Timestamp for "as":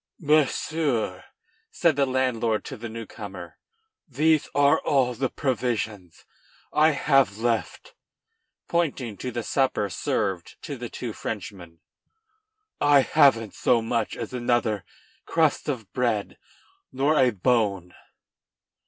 14.17-14.33